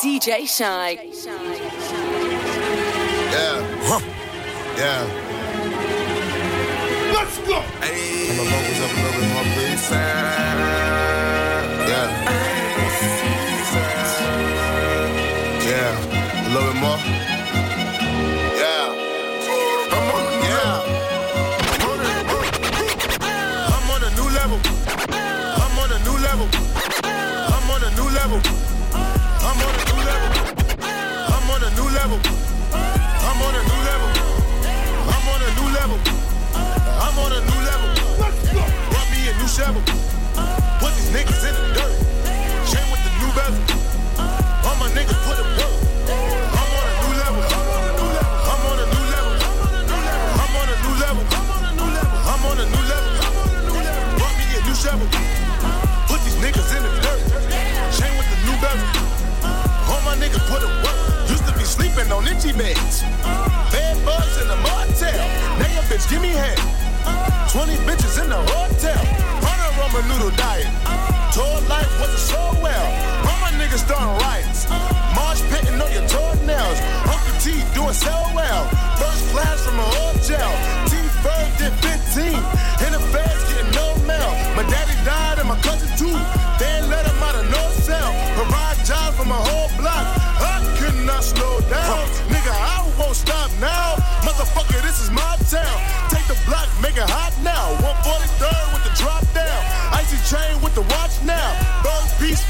DJ 0.00 0.46
Shynn. 0.46 0.98
Yeah. 3.30 3.62
Huh. 3.84 4.00
Yeah. 4.76 5.04
Let's 7.12 7.38
go. 7.38 7.60
Hey. 7.80 8.26
Turn 8.26 8.36
my 8.36 8.44
vocals 8.44 8.80
up 8.80 8.90
a 8.90 8.96
little 9.00 9.20
bit 9.20 9.28
more, 9.32 9.46
please. 9.54 9.86
Yeah. 11.90 12.10
Yeah. 15.64 15.94
A 16.46 16.50
little 16.52 16.72
bit 16.72 16.80
more. 16.80 17.23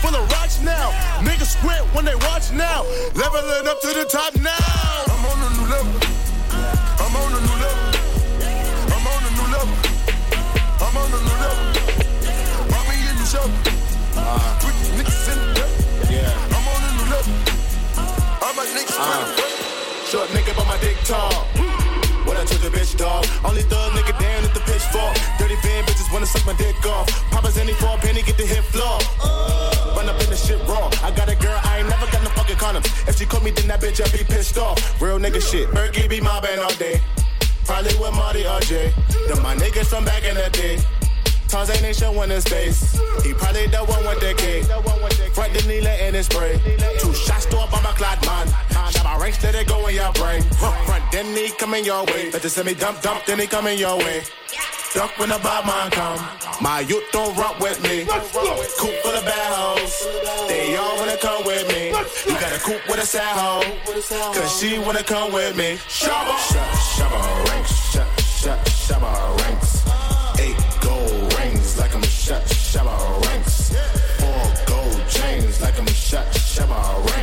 Full 0.04 0.16
of 0.20 0.30
rocks 0.32 0.60
now. 0.60 0.92
Niggas 1.24 1.56
squint 1.56 1.82
when 1.94 2.04
they 2.04 2.14
watch 2.28 2.52
now. 2.52 2.84
Leveling 3.16 3.66
up 3.66 3.80
to 3.80 3.88
the 3.88 4.04
top 4.04 4.36
now. 4.36 4.52
I'm 5.08 5.24
on 5.30 5.38
a 5.46 5.50
new 5.56 5.66
level. 5.72 5.96
I'm 7.00 7.14
on 7.16 7.30
a 7.32 7.40
new 7.48 7.56
level. 7.64 7.86
I'm 8.94 9.06
on 9.12 9.22
a 9.24 9.30
new 9.38 9.48
level. 9.56 9.76
I'm 10.84 10.96
on 11.00 11.08
a 11.08 11.20
new 11.28 11.36
level. 11.44 11.64
Brought 12.68 12.86
me 12.90 12.96
in 13.10 13.16
the 13.16 13.26
show. 13.32 13.46
Put 14.60 14.74
these 14.80 14.92
niggas 14.98 15.26
in 15.32 15.38
the 15.40 15.48
dirt. 15.56 15.72
Yeah. 16.12 16.56
I'm 16.56 16.66
on 16.72 16.80
a 16.88 16.90
new 16.98 17.06
level. 17.14 17.34
All 18.44 18.54
my 18.54 18.66
niggas 18.76 18.98
uh. 19.00 19.24
Short 20.10 20.28
nigga, 20.36 20.54
but 20.56 20.66
my 20.66 20.78
dick 20.78 20.98
tall. 21.04 21.73
When 22.26 22.36
I 22.36 22.44
took 22.44 22.64
a 22.64 22.70
bitch, 22.70 22.96
dog. 22.96 23.26
Only 23.44 23.62
thug 23.62 23.92
nigga 23.92 24.18
down 24.18 24.44
at 24.44 24.54
the 24.54 24.60
pitchfork. 24.60 25.14
Dirty 25.38 25.56
van 25.62 25.84
bitches 25.84 26.12
wanna 26.12 26.26
suck 26.26 26.44
my 26.46 26.54
dick 26.54 26.84
off. 26.86 27.06
Papa's 27.30 27.58
any 27.58 27.74
for 27.74 27.86
a 27.86 27.98
penny, 27.98 28.22
get 28.22 28.36
the 28.36 28.46
hit 28.46 28.64
floor. 28.64 28.98
Run 29.96 30.08
up 30.08 30.20
in 30.22 30.30
the 30.30 30.36
shit 30.36 30.60
raw. 30.66 30.90
I 31.02 31.10
got 31.10 31.28
a 31.28 31.36
girl, 31.36 31.58
I 31.64 31.78
ain't 31.78 31.88
never 31.88 32.06
got 32.10 32.22
no 32.22 32.30
fucking 32.30 32.56
condoms. 32.56 32.86
If 33.08 33.18
she 33.18 33.26
caught 33.26 33.44
me, 33.44 33.50
then 33.50 33.68
that 33.68 33.80
bitch, 33.80 34.00
I 34.00 34.08
be 34.16 34.24
pissed 34.24 34.56
off. 34.56 34.78
Real 35.00 35.18
nigga 35.18 35.40
shit. 35.40 35.68
Berkey 35.68 36.08
be 36.08 36.20
mobbing 36.20 36.58
all 36.58 36.74
day. 36.74 37.00
Probably 37.64 37.94
with 37.96 38.14
Marty 38.14 38.46
or 38.46 38.60
Jay. 38.60 38.92
Them 39.28 39.42
my 39.42 39.54
niggas 39.56 39.86
from 39.86 40.04
back 40.04 40.24
in 40.24 40.34
the 40.34 40.50
day. 40.50 40.78
Tons 41.54 41.70
ain't 41.70 41.94
showing 41.94 42.30
his 42.30 42.42
face. 42.42 42.98
He 43.22 43.32
probably 43.32 43.68
the 43.68 43.78
one 43.78 44.04
with 44.04 44.18
the 44.18 44.34
K. 44.34 44.62
Front 45.30 45.54
the 45.54 45.62
knee 45.68 45.80
letting 45.80 46.16
it 46.16 46.24
spray. 46.24 46.58
Two 46.98 47.14
shots 47.14 47.46
to 47.46 47.56
a 47.62 47.66
bomber 47.70 47.94
clad 47.94 48.18
man. 48.26 48.48
Shot 48.90 49.04
my 49.04 49.16
ranks, 49.18 49.40
let 49.44 49.54
it 49.54 49.68
go 49.68 49.86
in 49.86 49.94
your 49.94 50.10
brain. 50.14 50.42
Front 50.42 51.04
then 51.12 51.26
he 51.26 51.52
coming 51.52 51.84
your 51.84 52.04
way. 52.06 52.32
Better 52.32 52.48
send 52.48 52.66
me 52.66 52.74
dump 52.74 53.02
dump, 53.02 53.24
then 53.24 53.38
he 53.38 53.46
coming 53.46 53.78
your 53.78 53.96
way. 53.98 54.24
Duck 54.94 55.16
when 55.16 55.28
the 55.28 55.38
bad 55.46 55.64
man 55.64 55.92
come. 55.92 56.18
My 56.60 56.80
youth 56.80 57.04
don't 57.12 57.36
rock 57.36 57.60
with 57.60 57.80
me. 57.84 58.04
Coop 58.04 58.94
full 59.04 59.14
of 59.14 59.24
bad 59.24 59.52
hoes. 59.54 59.94
They 60.48 60.74
all 60.74 60.96
wanna 60.96 61.16
come 61.18 61.44
with 61.46 61.68
me. 61.68 61.90
You 62.26 62.34
got 62.40 62.50
a 62.50 62.58
coop 62.58 62.82
with 62.88 62.98
a 62.98 63.06
sad 63.06 63.36
hoe. 63.38 63.62
Cause 64.34 64.58
she 64.58 64.80
wanna 64.80 65.04
come 65.04 65.32
with 65.32 65.56
me. 65.56 65.78
Shabba. 65.86 66.34
Shabba 66.98 67.48
ranks. 67.48 67.70
Shabba, 67.94 68.64
shabba 68.66 69.40
ranks. 69.42 69.63
Shabba 72.74 73.24
ranks. 73.26 73.72
Four 74.18 74.66
gold 74.66 75.08
chains 75.08 75.60
like 75.60 75.78
I'm 75.78 75.86
shot. 75.86 76.26
Shabba 76.32 77.06
ranks. 77.06 77.13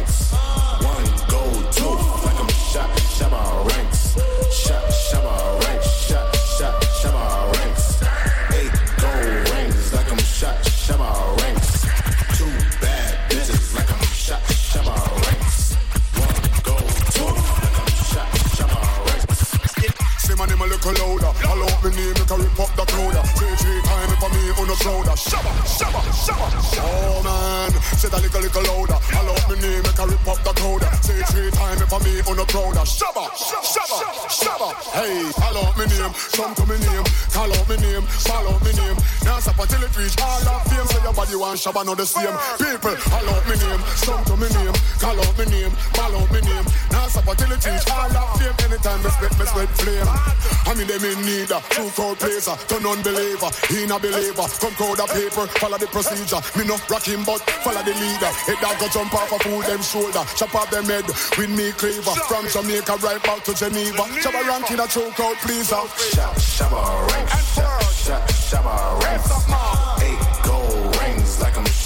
Want 41.52 41.60
shabba, 41.60 41.84
not 41.84 42.00
the 42.00 42.08
same. 42.08 42.32
People, 42.56 42.96
call 43.12 43.28
out 43.28 43.44
me 43.44 43.60
name, 43.60 43.84
come 44.08 44.24
to 44.24 44.40
me 44.40 44.48
name. 44.56 44.72
Call 45.04 45.20
out 45.20 45.36
me 45.36 45.44
name, 45.52 45.76
call 45.92 46.16
out 46.16 46.32
me 46.32 46.40
name. 46.48 46.64
Now 46.96 47.12
stop 47.12 47.28
until 47.28 47.52
it 47.52 47.60
reach 47.60 47.92
all 47.92 48.08
of 48.08 48.40
fame. 48.40 48.56
Anytime 48.72 49.04
me 49.04 49.12
spit, 49.12 49.36
me 49.36 49.44
spit 49.44 49.68
flame. 49.84 50.08
I 50.08 50.72
mean 50.80 50.88
them 50.88 51.04
in 51.04 51.20
need 51.28 51.52
a 51.52 51.60
true 51.76 51.92
crowd 51.92 52.24
placer, 52.24 52.56
turn 52.72 52.88
unbeliever, 52.88 53.52
he 53.68 53.84
a 53.84 54.00
believer. 54.00 54.48
Come 54.64 54.76
crowd 54.80 55.04
a 55.04 55.06
paper, 55.12 55.44
follow 55.60 55.76
the 55.76 55.92
procedure. 55.92 56.40
Me 56.56 56.64
no 56.64 56.80
rock 56.88 57.04
him, 57.04 57.28
but 57.28 57.44
follow 57.68 57.84
the 57.84 58.00
leader. 58.00 58.32
Head 58.48 58.60
dog 58.64 58.80
go 58.80 58.88
jump 58.88 59.12
off 59.12 59.36
a 59.36 59.38
fool 59.44 59.60
them 59.60 59.84
shoulder, 59.84 60.24
chop 60.40 60.56
off 60.56 60.72
them 60.72 60.88
head 60.88 61.04
with 61.36 61.52
me 61.52 61.76
cleaver. 61.76 62.16
From 62.32 62.48
Jamaica 62.48 62.96
right 63.04 63.20
back 63.28 63.44
to 63.44 63.52
Geneva, 63.52 64.08
Shabba 64.24 64.40
ranking 64.48 64.80
a 64.80 64.88
true 64.88 65.12
crowd 65.20 65.36
pleaser. 65.44 65.84
Shab, 66.16 66.32
shabba 66.40 66.80
ranks. 67.12 67.60
Shab, 67.60 67.84
shab, 68.08 68.24
shabba 68.40 69.04
ranks. 69.04 70.31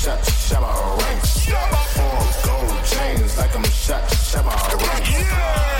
Shot. 0.06 0.20
Shabba 0.20 0.98
ranks. 1.02 1.48
Four 1.96 2.22
gold 2.46 2.86
chains 2.86 3.38
like 3.40 3.56
I'm 3.56 3.64
shot. 3.64 4.04
Shabba 4.04 4.54
ranks. 4.88 5.75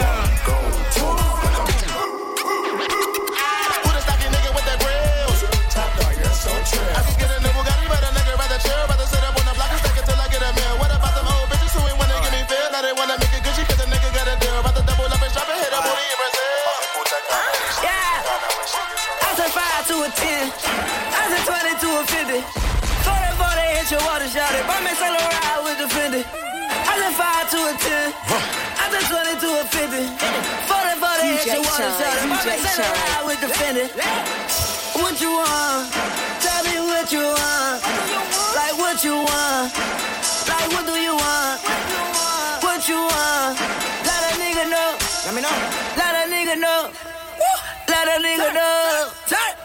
your 23.96 24.04
water 24.04 24.28
shot 24.28 24.52
it. 24.52 24.68
Buy 24.68 24.84
me 24.84 24.92
solo 25.00 25.16
ride 25.16 25.62
with 25.64 25.80
the 25.80 25.88
Fendi. 25.88 26.22
I 26.28 26.94
just 27.00 27.16
five 27.16 27.48
to 27.48 27.60
a 27.64 27.74
ten. 27.80 28.12
I 28.12 28.86
just 28.92 29.08
twenty 29.08 29.34
to 29.40 29.50
a 29.56 29.64
fifty. 29.72 30.04
Forty 30.68 30.96
forty 31.00 31.24
hit 31.32 31.48
your 31.48 31.64
water 31.64 31.92
shot 31.96 32.16
it. 32.20 32.28
Buy 32.28 32.44
me 32.44 32.60
solo 32.60 32.92
ride 32.92 33.24
with 33.24 33.40
the 33.40 33.50
Fendi. 33.56 33.86
What 35.00 35.16
you 35.24 35.32
want? 35.32 35.96
Tell 36.44 36.62
me 36.68 36.76
what 36.84 37.08
you 37.12 37.24
want. 37.24 37.80
Like 38.60 38.76
what 38.76 39.00
you 39.08 39.16
want? 39.16 39.72
Like 40.52 40.70
what 40.76 40.84
do 40.84 40.96
you 41.00 41.16
want? 41.16 41.58
What 42.68 42.82
you 42.92 43.00
want? 43.00 43.56
Let 44.04 44.22
a 44.28 44.32
nigga 44.36 44.66
know. 44.68 44.90
Let 45.24 45.34
me 45.36 45.42
know. 45.42 45.56
Let 45.96 46.14
a 46.20 46.24
nigga 46.28 46.56
know. 46.60 46.92
Let 47.88 48.08
a 48.12 48.18
nigga 48.20 48.50
know. 48.52 49.08
Turn. 49.32 49.65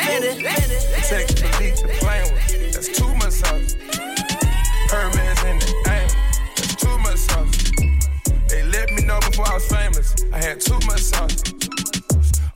had 10.41 10.59
two 10.59 10.79
massages. 10.87 11.53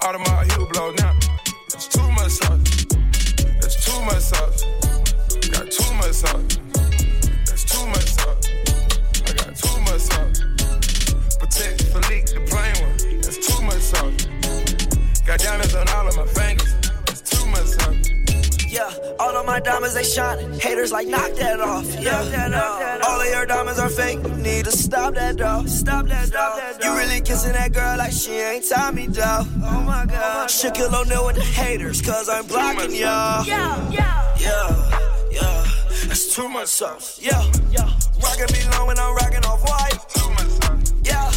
Out 0.02 0.16
of 0.16 0.22
my 0.22 0.46
heel 0.46 0.68
blow 0.74 0.92
now. 0.98 1.14
It's 1.74 1.88
two 1.88 2.12
massages. 2.14 2.86
It's 3.64 3.86
two 3.86 4.02
massages. 4.06 5.50
Got 5.50 5.72
two 5.72 5.94
massages. 5.96 6.65
My 19.56 19.62
diamonds 19.62 19.96
they 19.96 20.04
shining. 20.04 20.52
Haters 20.60 20.92
like 20.92 21.08
knock 21.08 21.32
that 21.36 21.62
off. 21.62 21.88
Yeah, 22.02 23.00
all 23.08 23.22
of 23.22 23.28
your 23.28 23.46
diamonds 23.46 23.80
are 23.80 23.88
fake. 23.88 24.20
You 24.22 24.36
need 24.36 24.66
to 24.66 24.72
stop 24.72 25.14
that 25.16 25.38
dog. 25.38 25.70
Stop 25.70 26.08
that 26.08 26.30
dog. 26.30 26.84
You 26.84 26.94
really 26.98 27.22
kissing 27.22 27.54
that 27.54 27.72
girl 27.72 27.98
like 27.98 28.12
she 28.12 28.32
ain't 28.34 28.68
Tommy 28.68 29.08
oh, 29.08 29.14
dog. 29.14 29.48
Oh 29.64 29.82
my 29.86 30.06
god. 30.08 30.50
Shaquille 30.50 30.94
O'Neal 30.94 31.26
with 31.28 31.38
the 31.38 31.44
haters, 31.44 32.02
cause 32.02 32.28
I'm 32.28 32.46
blocking 32.48 32.94
y'all. 32.96 33.46
Yeah, 33.46 33.92
yeah, 33.92 34.36
yeah, 34.38 35.32
yeah. 35.32 35.66
That's 36.08 36.36
too 36.36 36.50
much 36.50 36.68
sauce. 36.68 37.18
Yeah, 37.22 37.42
yeah. 37.72 37.90
Rockin' 38.22 38.52
me 38.52 38.60
long 38.76 38.88
when 38.88 39.00
I'm 39.00 39.16
rockin' 39.16 39.46
off 39.46 39.64
white. 39.64 40.00
Too 40.10 40.30
much 40.32 40.52
sauce. 40.60 40.94
Yeah, 41.06 41.32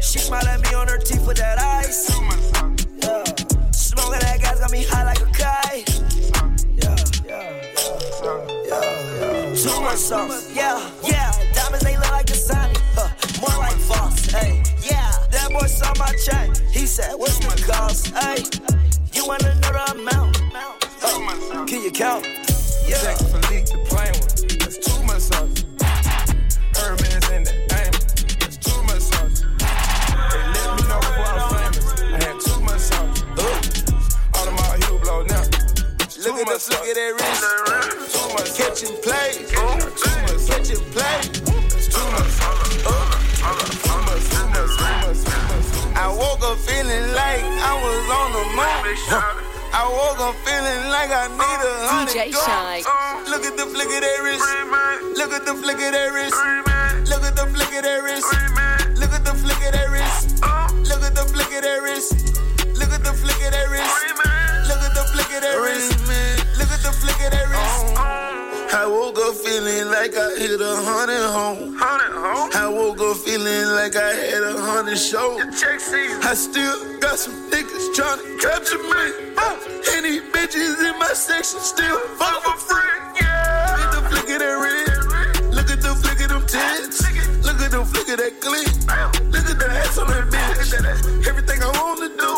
she 0.00 0.18
smile 0.20 0.46
at 0.46 0.62
me 0.62 0.72
on 0.72 0.88
her 0.88 0.96
teeth 0.96 1.26
with 1.26 1.36
that 1.36 1.58
ice. 1.58 2.06
Too 2.06 2.22
much 2.22 2.40
sauce. 2.40 2.86
Yeah, 3.02 3.72
smoking 3.72 4.20
that 4.20 4.40
gas 4.40 4.58
got 4.58 4.72
me 4.72 4.84
high 4.84 5.04
like 5.04 5.17
yeah. 9.80 9.90
Too 9.90 9.96
sauce. 9.96 10.54
Yeah, 10.54 10.90
yeah. 11.04 11.32
Diamonds 11.54 11.84
they 11.84 11.96
look 11.96 12.10
like 12.10 12.26
the 12.26 12.34
sun. 12.34 12.70
Huh, 12.94 13.08
more 13.40 13.58
like 13.58 13.76
false. 13.76 14.26
Hey, 14.26 14.62
yeah. 14.82 15.12
That 15.30 15.50
boy 15.50 15.66
saw 15.66 15.92
my 15.98 16.12
check. 16.24 16.56
He 16.70 16.86
said, 16.86 17.14
What's 17.14 17.38
the 17.38 17.62
cost? 17.70 18.08
Hey, 18.14 18.44
you 19.12 19.26
wanna 19.26 19.54
know 19.60 19.72
the 19.72 19.92
amount? 20.00 20.42
Uh, 21.02 21.64
can 21.66 21.82
you 21.82 21.90
count? 21.90 22.26
Yeah. 22.86 22.96
Patek 22.96 23.18
Philippe, 23.30 23.66
the 23.72 23.78
plain 23.88 24.12
one. 24.12 24.58
That's 24.58 24.78
too 24.78 25.02
much 25.04 25.22
sauce. 25.28 25.64
Hermes 26.76 27.30
in 27.30 27.44
the 27.44 27.54
aim. 27.78 27.92
That's 28.40 28.56
too 28.56 28.82
much 28.84 29.02
sauce. 29.10 29.40
They 30.32 30.42
let 30.54 30.70
me 30.76 30.82
know 30.88 31.00
before 31.00 31.26
I 31.26 31.34
was 31.36 31.46
famous. 31.54 32.00
I 32.02 32.18
had 32.24 32.36
too 32.40 32.60
much 32.60 32.80
sauce. 32.80 33.22
Audemars 34.36 34.82
Hublot 34.88 35.28
now. 35.28 35.44
Look 36.24 36.36
at 36.40 36.46
the 36.46 36.58
look 36.70 36.86
at 36.86 36.94
that 36.94 37.12
wrist. 37.16 38.12
Too 38.12 38.28
much 38.34 38.48
sauce. 38.48 38.58
Catching 38.58 38.96
play. 39.02 39.27
Like 47.42 47.62
I 47.62 47.74
was 47.78 48.04
on 48.10 48.28
the 48.34 48.44
moon. 48.56 49.38
I 49.70 49.84
woke 49.84 50.20
up 50.20 50.34
feeling 50.42 50.90
like 50.90 51.10
I 51.12 51.28
need 51.28 51.60
a 51.60 51.70
oh, 51.70 51.92
hundred 51.92 52.16
DJ 52.16 52.32
guns. 52.32 52.44
Shine. 52.44 52.82
Look 53.30 53.44
at 53.44 53.56
the 53.56 53.66
flick 53.68 53.90
of 53.92 54.00
that 54.00 54.18
wrist. 54.24 54.42
Look 55.18 55.32
at 55.32 55.44
the 55.44 55.54
flick 55.54 55.76
of 55.76 55.92
that 55.92 56.10
wrist. 56.14 56.34
Look 57.10 57.22
at 57.22 57.36
the 57.36 57.46
flick 57.46 57.70
of 57.76 57.82
that 57.84 58.02
wrist. 58.02 58.26
Look 58.98 59.12
at 59.12 59.24
the 59.24 59.34
flick 59.34 59.60
of 59.62 59.72
that 59.72 59.88
wrist. 59.92 60.40
Look 60.88 61.02
at 61.02 61.14
the 61.14 61.24
flick 61.28 61.52
of 61.52 61.62
that 61.62 61.80
wrist. 61.82 62.12
Look 62.78 62.90
at 62.90 63.04
the 63.04 63.12
flick 63.12 63.40
of 63.44 63.52
that 63.52 63.68
wrist. 63.70 63.92
Look 64.68 64.82
at 64.82 64.94
the 64.94 65.04
flick 65.12 65.30
of 65.36 65.42
that 65.42 65.56
wrist. 65.60 66.07
Like 69.98 70.14
I 70.16 70.30
hit 70.38 70.60
a 70.60 70.76
hundred 70.86 71.26
home. 71.26 71.74
I 72.54 72.68
woke 72.70 73.00
up 73.00 73.16
feeling 73.16 73.66
like 73.74 73.96
I 73.96 74.14
had 74.14 74.44
a 74.44 74.54
hundred 74.54 74.96
shows. 74.96 75.42
I 76.22 76.34
still 76.34 77.00
got 77.00 77.18
some 77.18 77.34
niggas 77.50 77.94
trying 77.98 78.22
to 78.22 78.26
capture 78.38 78.78
me. 78.78 79.34
And 79.90 80.06
these 80.06 80.22
bitches 80.30 80.78
in 80.86 80.94
my 81.02 81.10
section 81.14 81.58
still 81.58 81.98
fuck 82.14 82.42
for 82.46 82.56
free. 82.70 82.94
Look 83.18 83.82
at 83.82 83.90
the 83.90 84.02
flick 84.06 84.30
of 84.30 84.38
that 84.38 84.56
red. 84.62 85.50
Look 85.50 85.68
at 85.70 85.82
the 85.82 85.90
flick 85.98 86.20
of 86.22 86.28
them 86.30 86.46
tits. 86.46 87.02
Look 87.42 87.58
at 87.58 87.70
the 87.72 87.82
flick 87.82 88.08
of 88.14 88.18
that 88.22 88.34
clip. 88.38 88.70
Look 89.34 89.50
at 89.50 89.58
the 89.58 89.66
ass 89.82 89.98
on 89.98 90.06
that 90.14 90.30
bitch. 90.30 91.26
Everything 91.26 91.58
I 91.58 91.70
wanna 91.74 92.08
do, 92.14 92.30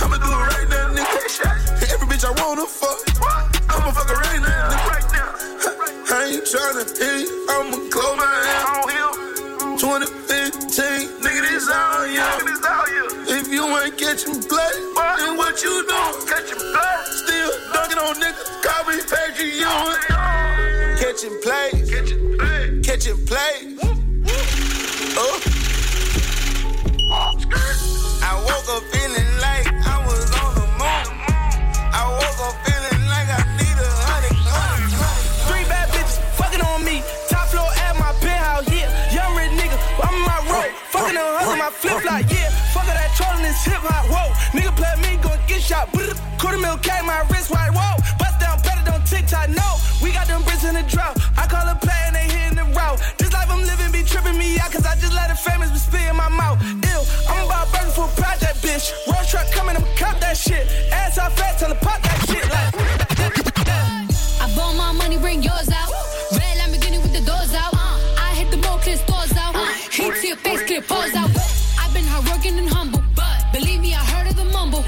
I'ma 0.00 0.16
do 0.24 0.30
it 0.32 0.40
right 0.56 0.68
now, 0.72 0.96
nigga. 0.96 1.92
Every 1.92 2.08
bitch 2.08 2.24
I 2.24 2.32
wanna 2.40 2.64
fuck, 2.64 2.96
tryna 6.48 6.80
hit, 6.96 7.28
I'ma 7.50 7.76
close 7.90 8.16
my 8.16 8.24
eyes. 8.24 8.88
2015, 9.78 11.20
nigga, 11.20 11.40
this 11.44 11.68
all 11.68 12.06
you. 12.08 12.24
If 13.28 13.48
you 13.48 13.64
ain't 13.66 13.98
catching 13.98 14.40
play, 14.48 14.72
then 15.18 15.36
what 15.36 15.62
you 15.62 15.84
doing? 15.86 16.26
Catching 16.26 16.56
play. 16.56 16.96
Still 17.20 17.50
dunking 17.74 17.98
on 17.98 18.14
niggas, 18.16 18.48
call 18.64 18.82
me 18.88 18.96
Ewing. 19.60 20.96
Catching 20.96 21.38
play. 21.42 21.77
To 70.80 70.94
your 70.94 71.00
pause 71.00 71.14
out. 71.14 71.30
I've 71.80 71.92
been 71.94 72.04
hardworking 72.04 72.58
and 72.58 72.68
humble, 72.68 73.02
but 73.14 73.52
believe 73.52 73.80
me, 73.80 73.94
I 73.94 74.04
heard 74.04 74.30
of 74.30 74.36
the 74.36 74.44
mumble. 74.44 74.84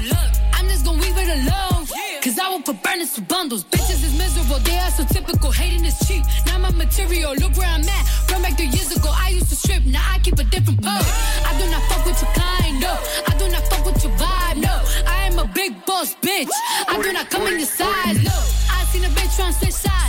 I'm 0.53 0.67
just 0.67 0.85
gonna 0.85 1.01
leave 1.01 1.17
it 1.17 1.29
alone. 1.29 1.87
Cause 2.21 2.37
I 2.37 2.49
will 2.49 2.61
put 2.61 2.83
burners 2.83 3.15
for 3.15 3.21
bundles. 3.21 3.63
Bitches 3.63 4.03
is 4.03 4.17
miserable, 4.17 4.59
they 4.59 4.77
are 4.77 4.91
so 4.91 5.03
typical. 5.03 5.51
Hating 5.51 5.85
is 5.85 5.97
cheap. 6.07 6.23
Now 6.45 6.59
my 6.59 6.71
material, 6.71 7.33
look 7.35 7.57
where 7.57 7.67
I'm 7.67 7.81
at. 7.81 8.05
From 8.27 8.41
back 8.43 8.57
three 8.57 8.67
years 8.67 8.91
ago, 8.95 9.09
I 9.11 9.29
used 9.29 9.49
to 9.49 9.55
strip, 9.55 9.83
now 9.85 10.05
I 10.07 10.19
keep 10.19 10.37
a 10.37 10.43
different 10.43 10.81
pose. 10.81 11.09
I 11.49 11.51
do 11.59 11.65
not 11.71 11.81
fuck 11.89 12.05
with 12.05 12.21
your 12.21 12.31
kind, 12.33 12.79
no. 12.79 12.93
I 13.27 13.33
do 13.37 13.49
not 13.49 13.63
fuck 13.67 13.85
with 13.85 14.03
your 14.03 14.13
vibe, 14.13 14.57
no. 14.57 14.75
I 15.07 15.27
am 15.29 15.39
a 15.39 15.47
big 15.47 15.85
boss 15.85 16.15
bitch. 16.15 16.53
I 16.87 17.01
do 17.01 17.11
not 17.11 17.29
come 17.29 17.47
in 17.47 17.57
your 17.57 17.67
size, 17.67 18.23
no. 18.23 18.37
I 18.69 18.85
seen 18.91 19.03
a 19.03 19.09
bitch 19.09 19.33
tryna 19.37 19.53
switch 19.59 19.73
sides. 19.73 20.00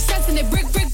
Sense 0.00 0.28
and 0.28 0.36
they 0.38 0.42
brick, 0.50 0.70
brick, 0.72 0.89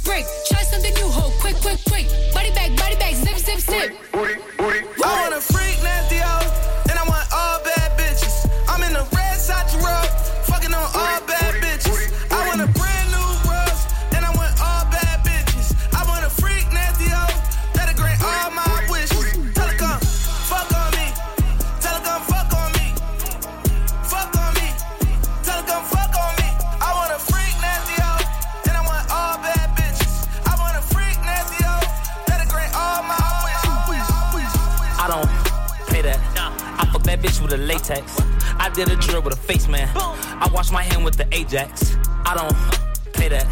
Ajax. 41.36 41.94
I 42.24 42.34
don't 42.34 43.12
pay 43.12 43.28
that. 43.28 43.46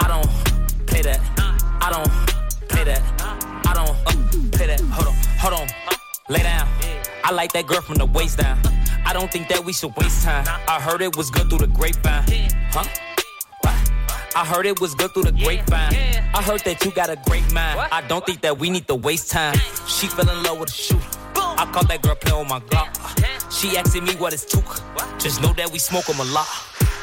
I 0.00 0.08
don't 0.08 0.86
pay 0.86 1.02
that. 1.02 1.20
I 1.78 1.90
don't 1.92 2.68
pay 2.70 2.84
that. 2.84 3.02
I 3.66 3.74
don't 3.74 4.52
pay 4.52 4.66
that. 4.66 4.80
Hold 4.80 5.08
on, 5.08 5.14
hold 5.38 5.60
on. 5.60 5.68
Lay 6.30 6.42
down. 6.42 6.66
I 7.24 7.32
like 7.32 7.52
that 7.52 7.66
girl 7.66 7.82
from 7.82 7.96
the 7.96 8.06
waist 8.06 8.38
down. 8.38 8.58
I 9.04 9.12
don't 9.12 9.30
think 9.30 9.48
that 9.48 9.62
we 9.62 9.74
should 9.74 9.94
waste 9.96 10.24
time. 10.24 10.46
I 10.66 10.80
heard 10.80 11.02
it 11.02 11.18
was 11.18 11.30
good 11.30 11.50
through 11.50 11.58
the 11.58 11.66
grapevine. 11.66 12.24
Huh? 12.72 12.84
I 14.34 14.46
heard 14.46 14.64
it 14.64 14.80
was 14.80 14.94
good 14.94 15.10
through 15.12 15.24
the 15.24 15.32
grapevine. 15.32 15.92
I 16.32 16.42
heard 16.42 16.60
that 16.60 16.82
you 16.82 16.92
got 16.92 17.10
a 17.10 17.16
great 17.26 17.52
mind. 17.52 17.78
I 17.92 18.02
don't 18.08 18.24
think 18.24 18.40
that 18.40 18.58
we 18.58 18.70
need 18.70 18.88
to 18.88 18.94
waste 18.94 19.30
time. 19.30 19.56
She 19.86 20.06
fell 20.06 20.30
in 20.30 20.42
love 20.44 20.60
with 20.60 20.70
a 20.70 20.72
shooter. 20.72 21.04
I 21.36 21.68
caught 21.72 21.88
that 21.88 22.00
girl 22.00 22.14
playing 22.14 22.38
with 22.38 22.48
my 22.48 22.60
Glock. 22.60 22.88
She 23.52 23.76
asking 23.76 24.04
me 24.04 24.14
what 24.16 24.32
is 24.32 24.46
took. 24.46 24.80
Just 25.18 25.42
know 25.42 25.52
that 25.54 25.70
we 25.70 25.78
smoke 25.78 26.08
'em 26.08 26.20
a 26.20 26.24
lot. 26.24 26.46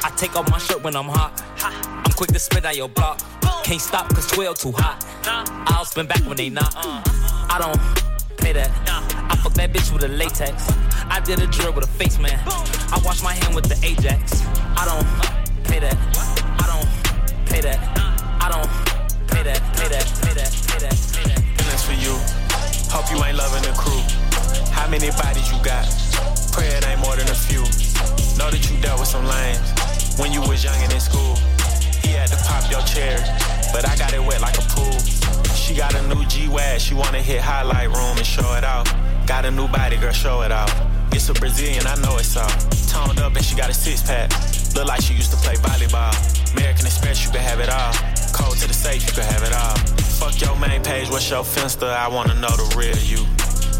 I 0.06 0.10
take 0.10 0.36
off 0.36 0.48
my 0.48 0.58
shirt 0.58 0.84
when 0.84 0.94
I'm 0.94 1.08
hot. 1.08 1.42
I'm 1.58 2.12
quick 2.12 2.30
to 2.30 2.38
spit 2.38 2.64
on 2.64 2.76
your 2.76 2.88
block. 2.88 3.18
Can't 3.64 3.80
stop 3.80 4.08
cause 4.14 4.28
12 4.28 4.56
too 4.56 4.72
hot. 4.76 5.04
I'll 5.66 5.84
spin 5.84 6.06
back 6.06 6.22
when 6.26 6.36
they 6.36 6.48
not. 6.48 6.72
Uh-huh. 6.76 7.02
I 7.50 7.58
don't 7.58 8.38
pay 8.38 8.52
that. 8.52 8.70
I 8.86 9.34
fuck 9.42 9.54
that 9.54 9.72
bitch 9.72 9.92
with 9.92 10.04
a 10.04 10.08
latex. 10.08 10.70
I 11.10 11.18
did 11.18 11.42
a 11.42 11.48
drill 11.48 11.72
with 11.72 11.82
a 11.82 11.88
face 11.88 12.20
man. 12.20 12.38
I 12.46 13.02
wash 13.04 13.20
my 13.20 13.34
hand 13.34 13.56
with 13.56 13.66
the 13.66 13.74
Ajax. 13.84 14.46
I 14.78 14.86
don't 14.86 15.02
pay 15.66 15.80
that. 15.80 15.98
I 16.54 16.66
don't 16.70 16.86
pay 17.50 17.60
that. 17.62 17.82
I 18.38 18.46
don't 18.46 18.70
pay 19.26 19.42
that. 19.42 19.58
Pay 19.74 19.88
that. 19.90 20.06
Pay 20.22 20.34
that. 20.38 20.50
Pay 20.70 20.78
that. 20.86 20.94
Pay 21.18 21.26
that. 21.34 21.42
feelings 21.58 21.82
for 21.82 21.98
you. 21.98 22.14
Hope 22.94 23.10
you 23.10 23.18
ain't 23.26 23.36
loving 23.36 23.66
the 23.66 23.74
crew. 23.74 23.98
How 24.70 24.86
many 24.88 25.10
bodies 25.18 25.50
you 25.50 25.58
got? 25.64 25.82
Pray 26.52 26.68
it 26.68 26.86
ain't 26.86 27.00
more 27.00 27.16
than 27.16 27.26
a 27.26 27.34
few. 27.34 27.66
Know 28.38 28.50
that 28.50 28.70
you 28.70 28.78
dealt 28.80 29.00
with 29.00 29.08
some 29.08 29.26
lames 29.26 29.45
when 30.18 30.32
you 30.32 30.40
was 30.42 30.64
young 30.64 30.76
and 30.82 30.92
in 30.92 31.00
school. 31.00 31.34
He 32.02 32.12
had 32.12 32.28
to 32.28 32.36
pop 32.44 32.70
your 32.70 32.82
cherry, 32.82 33.22
but 33.72 33.88
I 33.88 33.96
got 33.96 34.12
it 34.12 34.22
wet 34.22 34.40
like 34.40 34.58
a 34.58 34.66
pool. 34.72 34.98
She 35.54 35.74
got 35.74 35.94
a 35.94 36.02
new 36.08 36.24
G-Wag, 36.26 36.80
she 36.80 36.94
wanna 36.94 37.20
hit 37.20 37.40
highlight 37.40 37.88
room 37.88 38.16
and 38.16 38.26
show 38.26 38.54
it 38.54 38.64
off. 38.64 38.86
Got 39.26 39.44
a 39.44 39.50
new 39.50 39.68
body, 39.68 39.96
girl, 39.96 40.12
show 40.12 40.42
it 40.42 40.52
off. 40.52 40.72
It's 41.12 41.28
a 41.28 41.34
Brazilian, 41.34 41.86
I 41.86 41.96
know 41.96 42.16
it's 42.18 42.36
all. 42.36 42.48
Toned 42.88 43.20
up 43.20 43.34
and 43.34 43.44
she 43.44 43.56
got 43.56 43.70
a 43.70 43.74
six 43.74 44.02
pack. 44.02 44.30
Look 44.74 44.86
like 44.86 45.02
she 45.02 45.14
used 45.14 45.30
to 45.32 45.36
play 45.38 45.54
volleyball. 45.56 46.14
American 46.52 46.86
Express, 46.86 47.24
you 47.24 47.30
can 47.30 47.40
have 47.40 47.60
it 47.60 47.68
all. 47.68 47.92
Code 48.32 48.56
to 48.58 48.68
the 48.68 48.74
safe, 48.74 49.04
you 49.06 49.12
can 49.12 49.24
have 49.24 49.42
it 49.42 49.52
all. 49.52 49.76
Fuck 50.20 50.40
your 50.40 50.56
main 50.56 50.82
page, 50.82 51.10
what's 51.10 51.28
your 51.28 51.42
finsta? 51.42 51.88
I 51.88 52.08
wanna 52.08 52.34
know 52.34 52.54
the 52.54 52.66
real 52.76 52.96
you. 52.98 53.26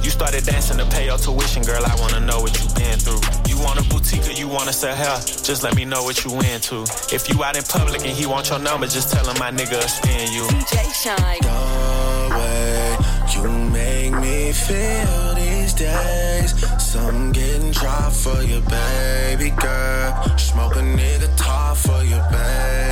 You 0.03 0.11
started 0.11 0.45
dancing 0.45 0.79
to 0.79 0.87
pay 0.87 1.07
your 1.07 1.19
tuition, 1.19 1.63
girl. 1.63 1.85
I 1.85 1.95
wanna 2.01 2.21
know 2.21 2.41
what 2.41 2.55
you 2.61 2.69
been 2.75 2.99
through. 2.99 3.46
You 3.57 3.63
want 3.63 3.81
a 3.81 3.89
boutique 3.89 4.29
or 4.29 4.33
you 4.33 4.49
wanna 4.49 4.73
sell 4.73 4.95
hair? 4.95 5.17
Just 5.43 5.63
let 5.63 5.75
me 5.75 5.87
know 5.87 6.03
what 6.03 6.23
you 6.25 6.31
into. 6.41 6.83
If 7.11 7.27
you 7.31 7.43
out 7.43 7.57
in 7.57 7.63
public 7.63 8.03
and 8.03 8.11
he 8.11 8.27
want 8.27 8.51
your 8.51 8.59
number, 8.59 8.87
just 8.87 9.11
tell 9.11 9.27
him 9.27 9.39
my 9.39 9.51
nigga 9.51 9.81
will 9.81 9.89
spin 9.89 10.31
you. 10.31 10.43
DJ 10.43 10.93
Shynn. 10.93 11.41
The 11.41 12.37
way 12.37 12.97
you 13.35 13.49
make 13.71 14.13
me 14.21 14.53
feel 14.53 15.35
these 15.35 15.73
days. 15.73 16.53
Some 16.79 17.33
getting 17.33 17.71
dry 17.71 18.11
for 18.11 18.43
you, 18.43 18.61
baby 18.61 19.51
girl. 19.51 20.37
Smoke 20.37 20.77
a 20.77 20.81
nigga 20.81 21.35
top 21.37 21.79
for 21.79 22.03
you, 22.05 22.21
baby 22.31 22.86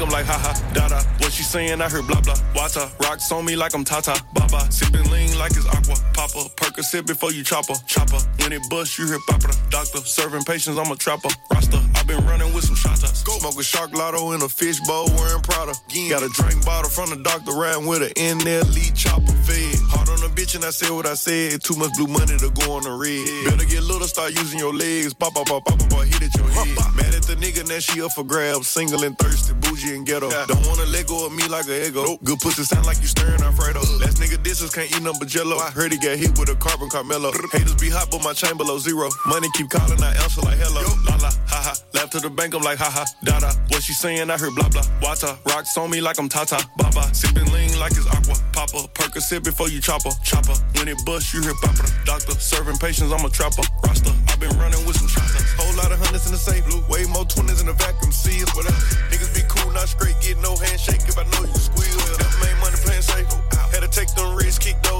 I'm 0.00 0.10
like, 0.10 0.26
haha, 0.26 0.52
dada. 0.72 1.02
What 1.18 1.32
she 1.32 1.42
saying? 1.42 1.80
I 1.80 1.88
heard 1.88 2.06
blah 2.06 2.20
blah. 2.20 2.34
Wata, 2.54 2.88
rocks 3.00 3.30
on 3.32 3.44
me 3.44 3.56
like 3.56 3.74
I'm 3.74 3.84
Tata, 3.84 4.22
Baba. 4.34 4.70
Sipping 4.70 5.10
lean 5.10 5.38
like 5.38 5.52
it's 5.52 5.66
aqua, 5.66 5.96
Papa. 6.14 6.48
Percocet 6.56 7.06
before 7.06 7.32
you 7.32 7.42
chopper, 7.42 7.74
chopper. 7.86 8.18
When 8.40 8.52
it 8.52 8.62
bust, 8.70 8.98
you 8.98 9.06
hear 9.06 9.18
Papa. 9.28 9.52
Doctor, 9.70 9.98
serving 9.98 10.44
patients, 10.44 10.78
I'm 10.78 10.90
a 10.90 10.96
trapper, 10.96 11.28
Rasta. 11.50 11.82
i 11.96 12.02
been 12.04 12.24
running 12.26 12.52
with 12.54 12.64
some 12.64 12.76
shotas. 12.76 13.24
Go 13.24 13.38
smoke 13.38 13.58
a 13.58 13.62
shark 13.62 13.92
lotto 13.92 14.32
in 14.32 14.42
a 14.42 14.48
fish 14.48 14.80
bowl, 14.80 15.06
wearing 15.16 15.42
Prada. 15.42 15.74
Got 16.10 16.22
a 16.22 16.28
drink 16.28 16.64
bottle 16.64 16.90
from 16.90 17.10
the 17.10 17.22
doctor, 17.22 17.52
riding 17.52 17.86
with 17.86 18.02
an 18.02 18.12
in 18.16 18.38
there, 18.38 18.62
lead 18.64 18.94
chopper 18.94 19.32
fed. 19.44 19.76
Hard 19.90 20.08
on 20.08 20.11
a 20.11 20.11
bitch, 20.42 20.54
and 20.56 20.64
I 20.64 20.70
said 20.70 20.90
what 20.90 21.06
I 21.06 21.14
said. 21.14 21.62
Too 21.62 21.76
much 21.76 21.92
blue 21.96 22.06
money 22.06 22.36
to 22.38 22.50
go 22.50 22.72
on 22.72 22.82
the 22.82 22.92
red. 22.92 23.22
Better 23.46 23.68
get 23.68 23.82
little, 23.82 24.08
start 24.08 24.32
using 24.32 24.58
your 24.58 24.74
legs. 24.74 25.14
Pop, 25.14 25.34
pop, 25.34 25.46
pop, 25.46 25.64
pop, 25.64 25.78
pop, 25.88 26.04
hit 26.04 26.22
at 26.22 26.34
your 26.34 26.48
head. 26.50 26.76
Mad 26.96 27.14
at 27.14 27.22
the 27.22 27.36
nigga, 27.36 27.66
now 27.68 27.78
she 27.78 28.02
up 28.02 28.12
for 28.12 28.24
grabs. 28.24 28.66
Single 28.66 29.04
and 29.04 29.16
thirsty, 29.18 29.54
bougie 29.54 29.94
and 29.94 30.06
ghetto. 30.06 30.30
Don't 30.30 30.66
wanna 30.66 30.86
let 30.86 31.06
go 31.06 31.26
of 31.26 31.32
me 31.32 31.46
like 31.48 31.66
a 31.68 31.86
ego. 31.86 32.18
Good 32.24 32.40
pussy 32.40 32.64
sound 32.64 32.86
like 32.86 33.00
you 33.00 33.06
stirring 33.06 33.42
Alfredo. 33.42 33.80
Last 34.02 34.18
nigga 34.18 34.42
disses 34.42 34.72
can't 34.74 34.90
eat 34.90 35.02
number 35.02 35.24
jello. 35.24 35.56
I 35.58 35.70
heard 35.70 35.92
he 35.92 35.98
got 35.98 36.18
hit 36.18 36.38
with 36.38 36.48
a 36.48 36.56
carbon 36.56 36.88
Carmelo. 36.88 37.32
Haters 37.52 37.76
be 37.76 37.90
hot, 37.90 38.10
but 38.10 38.22
my 38.22 38.32
chain 38.32 38.56
below 38.56 38.78
zero. 38.78 39.08
Money 39.26 39.48
keep 39.54 39.70
calling, 39.70 40.02
I 40.02 40.12
answer 40.22 40.42
like 40.42 40.58
hello. 40.58 40.82
La 41.06 41.16
la, 41.22 41.30
ha 41.46 41.60
ha. 41.70 41.74
To 42.12 42.20
the 42.20 42.28
bank, 42.28 42.52
I'm 42.52 42.60
like 42.60 42.76
ha 42.76 42.92
ha. 42.92 43.08
Da. 43.24 43.40
What 43.72 43.80
she 43.80 43.96
saying? 43.96 44.28
I 44.28 44.36
heard 44.36 44.52
blah 44.52 44.68
blah. 44.68 44.84
Wata. 45.00 45.32
Rocks 45.48 45.78
on 45.80 45.88
me 45.88 46.04
like 46.04 46.20
I'm 46.20 46.28
Tata. 46.28 46.60
Baba. 46.76 47.08
Sipping 47.16 47.48
lean 47.56 47.72
like 47.80 47.96
it's 47.96 48.04
aqua. 48.04 48.36
Papa. 48.52 48.84
Percocet 48.92 49.40
before 49.40 49.72
you 49.72 49.80
chopper. 49.80 50.12
Chopper. 50.20 50.52
When 50.76 50.92
it 50.92 51.00
bust, 51.08 51.32
you 51.32 51.40
hear 51.40 51.56
papa. 51.64 51.88
Doctor. 52.04 52.36
Serving 52.36 52.76
patients, 52.76 53.16
I'm 53.16 53.24
a 53.24 53.30
trapper. 53.32 53.64
Rasta. 53.88 54.12
i 54.28 54.36
been 54.36 54.52
running 54.60 54.84
with 54.84 55.00
some 55.00 55.08
shotters. 55.08 55.40
Whole 55.56 55.72
lot 55.80 55.88
of 55.88 56.04
hundreds 56.04 56.28
in 56.28 56.36
the 56.36 56.38
safe. 56.38 56.60
Blue. 56.68 56.84
Way 56.84 57.08
more 57.08 57.24
twenties 57.24 57.64
in 57.64 57.66
the 57.66 57.72
vacuum. 57.80 58.12
See 58.12 58.44
it, 58.44 58.50
whatever. 58.52 58.76
Niggas 59.08 59.32
be 59.32 59.40
cool, 59.48 59.72
not 59.72 59.88
straight. 59.88 60.20
Get 60.20 60.36
no 60.44 60.52
handshake 60.52 61.08
if 61.08 61.16
I 61.16 61.24
know 61.32 61.48
you 61.48 61.56
squeal. 61.56 61.96
Never 61.96 62.38
made 62.44 62.60
money 62.60 62.76
playing 62.84 63.08
safe. 63.08 63.24
Had 63.72 63.80
to 63.80 63.88
take 63.88 64.12
them 64.12 64.36
risks, 64.36 64.60
kick 64.60 64.76
those 64.84 64.91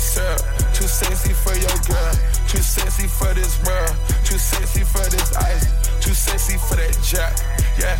girl. 0.00 0.38
Too 0.72 0.88
sexy 0.88 1.32
for 1.32 1.54
your 1.54 1.76
girl. 1.84 2.14
Too 2.48 2.62
sexy 2.62 3.06
for 3.06 3.32
this 3.34 3.60
world. 3.64 3.94
Too 4.24 4.38
sexy 4.38 4.84
for 4.84 5.04
this 5.10 5.36
ice. 5.36 5.66
Too 6.00 6.14
sexy 6.14 6.56
for 6.56 6.76
that 6.76 6.96
jack. 7.04 7.36
Yeah, 7.78 7.96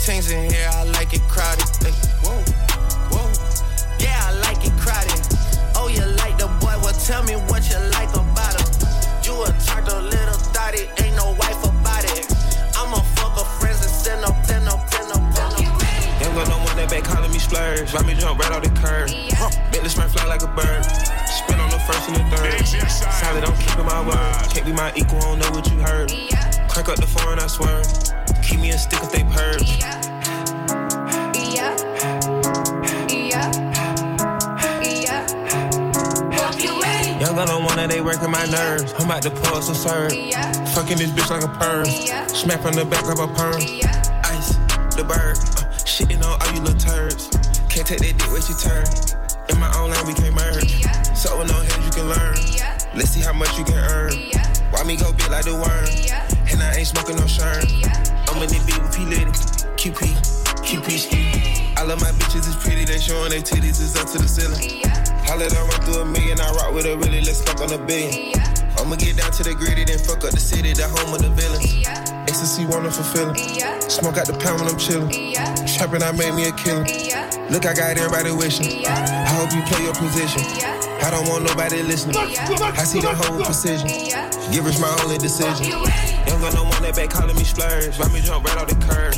things 0.00 0.30
in 0.30 0.50
here, 0.50 0.68
I 0.72 0.84
like 0.84 1.14
it 1.14 1.22
crowded. 1.28 1.66
Ay, 1.84 1.92
whoa, 2.22 2.38
whoa. 3.10 3.26
Yeah, 3.98 4.18
I 4.28 4.32
like 4.44 4.64
it 4.64 4.72
crowded. 4.78 5.20
Oh, 5.74 5.88
you 5.88 6.04
like 6.16 6.38
the 6.38 6.46
boy? 6.60 6.76
Well, 6.82 6.94
tell 6.94 7.22
me 7.24 7.34
what 7.48 7.68
you 7.68 7.78
like 7.96 8.10
about 8.14 8.54
him. 8.60 8.68
You 9.24 9.34
a 9.42 9.50
charter 9.64 10.00
little 10.00 10.38
thotty, 10.52 10.88
ain't 11.02 11.16
no 11.16 11.34
wife 11.38 11.62
about 11.64 12.04
it. 12.16 12.26
I'ma 12.76 13.00
fuck 13.16 13.36
a 13.40 13.44
friends 13.58 13.82
and 13.82 13.90
send 13.90 14.24
up, 14.24 14.36
send 14.44 14.68
up, 14.68 14.88
send 14.90 15.12
up, 15.12 15.22
send 15.34 15.54
up. 15.54 15.82
Ain't 16.22 16.34
got 16.34 16.48
no 16.48 16.58
one 16.64 16.76
that 16.76 16.88
back 16.88 17.04
calling 17.04 17.32
me 17.32 17.38
splurge. 17.38 17.92
Let 17.92 18.06
me 18.06 18.14
jump 18.14 18.38
right 18.38 18.52
out 18.52 18.62
the 18.62 18.70
curb. 18.80 19.10
Huh. 19.36 19.50
Make 19.72 19.82
the 19.82 19.90
spring 19.90 20.08
fly 20.08 20.24
like 20.26 20.42
a 20.42 20.50
bird. 20.54 20.84
Spin 21.26 21.58
on 21.60 21.70
the 21.70 21.80
first 21.80 22.08
and 22.08 22.16
the 22.16 22.24
third. 22.36 22.62
Solid, 22.90 23.44
I'm 23.44 23.56
keeping 23.58 23.86
my 23.86 24.00
word. 24.06 24.50
Can't 24.52 24.66
be 24.66 24.72
my 24.72 24.92
equal, 24.94 25.18
I 25.18 25.34
don't 25.34 25.38
know 25.40 25.50
what 25.50 25.68
you 25.70 25.78
heard. 25.78 26.12
Crack 26.70 26.88
up 26.88 26.96
the 26.96 27.06
phone, 27.06 27.38
I 27.38 27.46
swear. 27.48 27.82
Keep 28.46 28.60
me 28.60 28.70
a 28.70 28.78
stick 28.78 29.00
if 29.02 29.10
they 29.10 29.24
purge. 29.24 29.80
Young 37.20 37.34
gun 37.34 37.50
on 37.50 37.64
one 37.64 37.76
that 37.76 37.88
they 37.90 38.00
working 38.00 38.30
my 38.30 38.46
nerves. 38.46 38.92
I'm 38.98 39.06
about 39.06 39.22
to 39.22 39.30
pull 39.30 39.60
some 39.60 39.74
serve. 39.74 40.12
Fucking 40.74 40.96
this 40.96 41.10
bitch 41.10 41.28
like 41.28 41.42
a 41.42 41.48
perm. 41.58 41.86
Smack 42.28 42.64
on 42.64 42.74
the 42.74 42.84
back 42.84 43.02
of 43.10 43.18
a 43.18 43.26
perm. 43.26 43.58
Ice, 44.30 44.54
the 44.94 45.02
bird. 45.02 45.36
Uh, 45.58 45.66
shitting 45.82 46.22
on 46.22 46.40
all 46.40 46.54
you 46.54 46.60
little 46.60 46.78
turds. 46.78 47.28
Can't 47.68 47.86
take 47.86 47.98
that 47.98 48.14
dick 48.16 48.30
where 48.30 48.38
you 48.46 48.54
turn. 48.62 48.86
In 49.50 49.58
my 49.58 49.74
own 49.76 49.90
lane, 49.90 50.06
we 50.06 50.14
can't 50.14 50.34
merge. 50.36 50.86
So 51.18 51.36
with 51.36 51.48
no 51.48 51.58
head, 51.58 51.82
you 51.82 51.90
can 51.90 52.08
learn. 52.08 52.36
Let's 52.94 53.10
see 53.10 53.22
how 53.22 53.32
much 53.32 53.58
you 53.58 53.64
can 53.64 53.78
earn. 53.78 54.12
Why 54.70 54.84
me 54.84 54.96
go 54.96 55.10
big 55.12 55.30
like 55.30 55.46
the 55.46 55.54
worm? 55.54 55.88
And 56.52 56.62
I 56.62 56.76
ain't 56.78 56.86
smoking 56.86 57.16
no 57.16 57.26
shirt. 57.26 57.66
I'm 58.36 58.42
in 58.42 58.50
the 58.50 58.80
with 58.84 58.92
P 58.92 59.08
Litty. 59.08 59.32
QP, 59.80 60.12
QP 60.60 60.88
ski. 61.00 61.72
My 61.72 62.12
bitches 62.20 62.44
is 62.44 62.56
pretty, 62.56 62.84
they 62.84 62.98
showing 62.98 63.30
their 63.30 63.40
titties 63.40 63.80
is 63.80 63.96
up 63.96 64.12
to 64.12 64.18
the 64.18 64.28
ceiling. 64.28 64.60
Holla 65.24 65.48
done 65.48 65.66
run 65.68 65.80
through 65.80 66.02
a 66.02 66.04
million, 66.04 66.38
I 66.38 66.50
rock 66.52 66.74
with 66.74 66.84
a 66.84 66.98
really, 66.98 67.22
let's 67.22 67.40
fuck 67.40 67.62
on 67.62 67.72
a 67.72 67.78
billion. 67.78 68.36
I'ma 68.76 68.96
get 68.96 69.16
down 69.16 69.32
to 69.32 69.42
the 69.42 69.54
gritty, 69.54 69.84
then 69.84 69.98
fuck 69.98 70.22
up 70.22 70.32
the 70.32 70.40
city, 70.40 70.74
the 70.74 70.84
home 70.84 71.14
of 71.14 71.22
the 71.24 71.30
villains. 71.32 71.88
Ecstasy, 72.28 72.66
wonderful 72.66 73.04
feeling. 73.04 73.36
Smoke 73.88 74.18
out 74.18 74.26
the 74.26 74.36
pound 74.36 74.60
when 74.60 74.68
I'm 74.68 74.76
chillin'. 74.76 75.08
Trapping, 75.64 76.02
I 76.02 76.12
made 76.12 76.36
me 76.36 76.44
a 76.44 76.52
killer. 76.52 76.84
Look, 77.48 77.64
I 77.64 77.72
got 77.72 77.96
everybody 77.96 78.36
wishing. 78.36 78.84
I 78.84 79.32
hope 79.40 79.48
you 79.56 79.64
play 79.64 79.80
your 79.80 79.96
position. 79.96 80.75
I 81.02 81.10
don't 81.10 81.28
want 81.28 81.44
nobody 81.44 81.82
listening. 81.82 82.16
I 82.16 82.84
see 82.84 83.00
the 83.00 83.14
whole 83.14 83.42
precision. 83.44 83.88
Give 84.52 84.66
us 84.66 84.80
my 84.80 84.90
only 85.02 85.18
decision. 85.18 85.66
Young 85.66 86.40
got 86.40 86.54
no 86.54 86.64
one 86.64 86.82
that 86.82 86.94
back 86.96 87.10
calling 87.10 87.36
me 87.36 87.44
splurge. 87.44 87.98
Ride 87.98 88.12
me 88.12 88.20
jump 88.20 88.44
right 88.46 88.58
off 88.58 88.68
the 88.68 88.76
curb. 88.86 89.14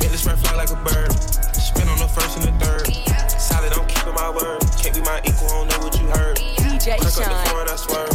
Bentley 0.00 0.16
smart 0.18 0.38
fly 0.38 0.54
like 0.56 0.70
a 0.70 0.76
bird. 0.80 1.12
Spin 1.54 1.88
on 1.88 1.98
the 1.98 2.08
first 2.08 2.38
and 2.38 2.46
the 2.48 2.54
third. 2.64 2.86
Solid, 3.30 3.72
I'm 3.72 3.86
keeping 3.86 4.14
my 4.14 4.30
word. 4.30 4.60
Can't 4.80 4.94
be 4.94 5.02
my 5.02 5.20
equal, 5.24 5.48
don't 5.48 5.68
know 5.68 5.78
what 5.84 5.94
you 6.00 6.06
heard. 6.08 6.36
DJ 6.38 6.96
Crack 6.96 7.04
up 7.04 7.12
the 7.12 7.22
Shynn. 7.22 7.46
phone, 7.52 7.68
I 7.68 7.76
swear. 7.76 8.08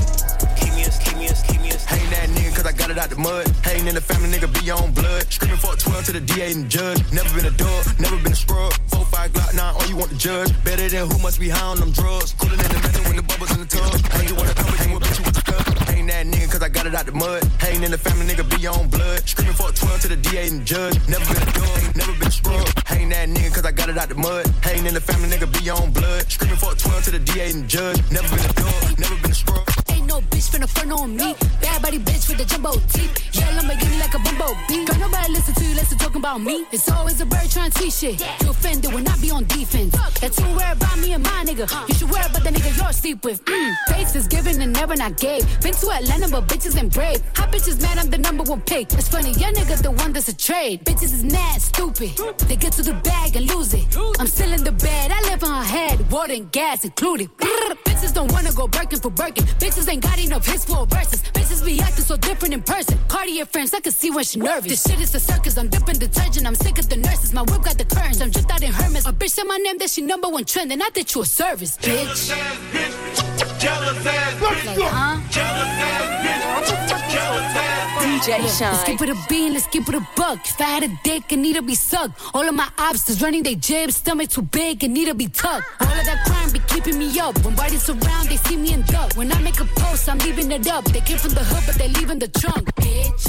Keep 0.57 0.73
me 0.73 0.83
a, 0.83 0.91
keep 0.97 1.17
me 1.17 1.27
a, 1.29 1.35
keep 1.45 1.61
me 1.61 1.69
a. 1.69 1.77
Ain't 1.93 2.09
that 2.11 2.29
nigga 2.33 2.55
cause 2.55 2.65
I 2.65 2.71
got 2.71 2.89
it 2.89 2.97
out 2.97 3.09
the 3.09 3.17
mud. 3.17 3.45
Hating 3.83 3.97
in 3.97 3.99
the 3.99 4.13
family, 4.13 4.29
nigga 4.31 4.47
be 4.47 4.71
on 4.71 4.93
blood. 4.93 5.27
Screaming 5.27 5.59
for 5.59 5.73
a 5.73 5.75
12 5.75 6.05
to 6.05 6.11
the 6.13 6.21
DA 6.21 6.55
and 6.55 6.71
judge. 6.71 7.03
Never 7.11 7.27
been 7.35 7.51
a 7.51 7.57
dog, 7.59 7.83
never 7.99 8.15
been 8.23 8.31
a 8.31 8.35
scrub. 8.35 8.71
4 8.95 9.03
5 9.03 9.33
Glock 9.33 9.51
9, 9.51 9.59
all 9.59 9.87
you 9.91 9.97
want 9.97 10.07
the 10.07 10.15
judge. 10.15 10.55
Better 10.63 10.87
than 10.87 11.11
who 11.11 11.19
must 11.19 11.37
be 11.37 11.49
high 11.49 11.67
on 11.67 11.75
them 11.75 11.91
drugs. 11.91 12.31
Cooler 12.39 12.55
than 12.55 12.71
the 12.71 12.79
metal 12.79 13.03
when 13.11 13.17
the 13.19 13.27
bubbles 13.27 13.51
in 13.51 13.59
the 13.59 13.67
tub. 13.67 13.91
Ain't 14.15 14.31
you 14.31 14.39
wanna 14.39 14.55
come 14.55 14.71
with 14.71 14.87
you 14.87 15.23
with 15.27 15.35
the 15.35 15.43
club. 15.43 15.67
Ain't 15.91 16.07
that 16.07 16.23
nigga 16.31 16.47
cause 16.47 16.63
I 16.63 16.69
got 16.69 16.87
it 16.87 16.95
out 16.95 17.07
the 17.07 17.11
mud. 17.11 17.43
Hating 17.59 17.83
in 17.83 17.91
the 17.91 17.97
family, 17.99 18.23
nigga 18.23 18.47
be 18.47 18.67
on 18.67 18.87
blood. 18.87 19.19
Screaming 19.27 19.59
for 19.59 19.67
a 19.67 19.73
12 19.75 19.99
to 19.99 20.07
the 20.15 20.19
DA 20.31 20.47
and 20.47 20.63
judge. 20.63 20.95
Never 21.11 21.27
been 21.27 21.43
a 21.43 21.51
dog, 21.51 21.79
never 21.99 22.13
been 22.15 22.31
a 22.31 22.37
scrub. 22.39 22.63
Ain't 22.87 23.11
that 23.11 23.27
nigga 23.35 23.51
cause 23.51 23.65
I 23.67 23.75
got 23.75 23.89
it 23.91 23.99
out 23.99 24.07
the 24.07 24.15
mud. 24.15 24.47
Hating 24.63 24.87
in 24.87 24.93
the 24.95 25.03
family, 25.03 25.27
nigga 25.27 25.51
be 25.59 25.67
on 25.67 25.91
blood. 25.91 26.23
Screaming 26.31 26.55
for 26.55 26.71
a 26.71 26.75
12 26.79 27.03
to 27.03 27.11
the 27.11 27.19
DA 27.19 27.51
and 27.51 27.67
judge. 27.67 27.99
Never 28.15 28.31
been 28.31 28.47
a 28.47 28.53
dog, 28.55 28.95
never 28.95 29.15
been 29.19 29.31
a 29.31 29.35
scrub. 29.35 29.72
No 30.13 30.21
bitch 30.29 30.51
finna 30.51 30.69
front 30.69 30.91
on 30.91 31.15
me. 31.15 31.33
Bad 31.59 31.81
body 31.81 31.97
bitch 31.97 32.29
with 32.29 32.37
the 32.37 32.45
jumbo 32.45 32.73
teeth. 32.93 33.33
Yeah, 33.33 33.49
Lamborghini 33.57 33.99
like 33.99 34.13
a 34.13 34.19
bumblebee. 34.19 34.85
Girl, 34.85 34.99
nobody 34.99 35.33
listen 35.33 35.55
to 35.55 35.65
you, 35.65 35.73
listen 35.73 35.97
talking 35.97 36.17
about 36.17 36.39
me. 36.39 36.67
It's 36.71 36.87
always 36.91 37.19
a 37.19 37.25
bird 37.25 37.49
trying 37.49 37.71
to 37.71 37.79
teach 37.79 37.93
shit. 37.93 38.21
You 38.43 38.51
offended 38.51 38.93
when 38.93 39.07
I 39.07 39.17
be 39.17 39.31
on 39.31 39.45
defense. 39.45 39.95
That's 40.21 40.37
who 40.37 40.55
worry 40.55 40.71
about 40.71 40.99
me 40.99 41.13
and 41.13 41.23
my 41.23 41.43
nigga. 41.43 41.65
You 41.89 41.95
should 41.95 42.11
worry 42.11 42.27
about 42.29 42.43
the 42.43 42.51
nigga 42.51 42.77
you're 42.77 42.93
sleep 42.93 43.25
with. 43.25 43.43
Mm. 43.45 43.73
Face 43.87 44.13
is 44.13 44.27
given 44.27 44.61
and 44.61 44.71
never 44.71 44.95
not 44.95 45.17
gave. 45.17 45.41
Been 45.61 45.73
to 45.73 45.89
Atlanta, 45.89 46.29
but 46.29 46.47
bitches 46.47 46.77
ain't 46.79 46.93
brave. 46.93 47.19
Hot 47.37 47.51
bitches 47.51 47.81
mad, 47.81 47.97
I'm 47.97 48.11
the 48.11 48.19
number 48.19 48.43
one 48.43 48.61
pick. 48.61 48.93
It's 48.93 49.07
funny, 49.07 49.31
your 49.31 49.51
nigga 49.51 49.81
the 49.81 49.89
one 49.89 50.13
that's 50.13 50.27
a 50.27 50.37
trade. 50.37 50.85
Bitches 50.85 51.11
is 51.17 51.23
mad, 51.23 51.59
stupid. 51.59 52.11
They 52.47 52.55
get 52.55 52.73
to 52.73 52.83
the 52.83 52.93
bag 52.93 53.35
and 53.35 53.49
lose 53.51 53.73
it. 53.73 53.85
I'm 54.19 54.27
still 54.27 54.53
in 54.53 54.63
the 54.63 54.73
bed, 54.73 55.09
I 55.11 55.21
live 55.31 55.43
on 55.43 55.55
her 55.63 55.67
head. 55.67 56.11
Water 56.11 56.33
and 56.33 56.51
gas 56.51 56.85
included. 56.85 57.31
Bitches 58.03 58.13
don't 58.13 58.31
wanna 58.33 58.51
go 58.51 58.67
Birkin 58.67 58.99
for 58.99 59.09
Birkin. 59.09 59.45
Bitches 59.59 59.87
ain't 59.89 60.03
got 60.03 60.19
enough 60.19 60.45
hits 60.45 60.65
for 60.65 60.85
verses. 60.87 61.21
Bitches 61.31 61.63
be 61.65 61.79
acting 61.79 62.03
so 62.03 62.17
different 62.17 62.53
in 62.53 62.61
person. 62.61 62.99
Cartier 63.07 63.45
friends, 63.45 63.73
I 63.73 63.79
can 63.79 63.93
see 63.93 64.11
when 64.11 64.25
she 64.25 64.39
nervous. 64.39 64.71
This 64.71 64.83
shit 64.83 64.99
is 64.99 65.15
a 65.15 65.21
circus, 65.21 65.57
I'm 65.57 65.69
dipping 65.69 65.99
detergent. 65.99 66.45
I'm 66.45 66.55
sick 66.55 66.77
of 66.79 66.89
the 66.89 66.97
nurses. 66.97 67.31
My 67.33 67.43
whip 67.43 67.61
got 67.63 67.77
the 67.77 67.85
curtains. 67.85 68.21
I'm 68.21 68.29
just 68.29 68.51
out 68.51 68.61
in 68.61 68.73
Hermes. 68.73 69.05
A 69.05 69.13
bitch 69.13 69.29
said 69.29 69.45
my 69.45 69.55
name, 69.55 69.77
that 69.77 69.89
she 69.89 70.01
number 70.01 70.27
one 70.27 70.43
trend. 70.43 70.73
And 70.73 70.83
I 70.83 70.89
did 70.89 71.15
you 71.15 71.21
a 71.21 71.25
service, 71.25 71.77
bitch. 71.77 72.27
Jealous 72.27 72.31
ass 72.31 72.57
bitch. 72.73 73.59
Jealous 73.61 74.05
ass 74.05 74.33
bitch. 74.33 74.65
Like, 74.65 74.79
huh? 74.91 75.33
DJ 78.23 78.39
Let's 78.39 78.57
Shynn. 78.57 78.85
keep 78.85 79.01
it 79.01 79.09
a 79.09 79.17
bean, 79.27 79.51
let's 79.51 79.67
keep 79.67 79.89
it 79.89 79.95
a 79.95 80.07
buck. 80.15 80.39
If 80.45 80.61
I 80.61 80.63
had 80.63 80.83
a 80.83 80.99
dick, 81.03 81.29
it 81.33 81.35
need 81.35 81.55
to 81.57 81.61
be 81.61 81.75
sucked. 81.75 82.21
All 82.33 82.47
of 82.47 82.55
my 82.55 82.69
obstacles 82.77 83.21
running 83.21 83.43
they 83.43 83.55
jibs, 83.55 83.97
stomach 83.97 84.29
too 84.29 84.43
big, 84.43 84.81
it 84.81 84.87
need 84.87 85.07
to 85.07 85.13
be 85.13 85.27
tucked. 85.27 85.67
All 85.81 85.87
of 85.87 86.05
that 86.05 86.23
crime 86.25 86.49
be 86.53 86.59
keeping 86.59 86.97
me 86.97 87.19
up. 87.19 87.37
When 87.43 87.53
bodies 87.53 87.89
around, 87.89 88.29
they 88.29 88.37
see 88.37 88.55
me 88.55 88.71
in 88.73 88.83
duck. 88.83 89.13
When 89.17 89.29
I 89.29 89.41
make 89.41 89.59
a 89.59 89.65
post, 89.65 90.07
I'm 90.07 90.19
leaving 90.19 90.49
it 90.53 90.67
up. 90.67 90.85
They 90.85 91.01
came 91.01 91.17
from 91.17 91.31
the 91.31 91.43
hood, 91.43 91.63
but 91.65 91.75
they 91.75 91.89
leaving 91.89 92.19
the 92.19 92.29
trunk, 92.29 92.73
bitch. 92.75 93.23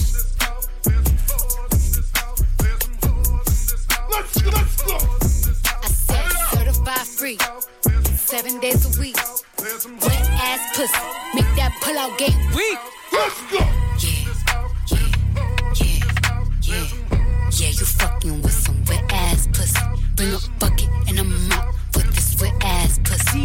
Let's 4.13 4.83
go. 4.83 4.95
I 5.83 5.89
said 5.89 6.31
certified 6.53 7.07
free, 7.19 7.39
seven 8.15 8.61
days 8.61 8.87
a 8.87 9.01
week. 9.01 9.17
Wet 9.59 10.29
ass 10.39 10.77
pussy, 10.77 10.99
make 11.35 11.51
that 11.57 11.77
pull 11.83 11.99
out 11.99 12.17
game 12.17 12.33
weak. 12.55 12.79
Yeah, 13.53 13.84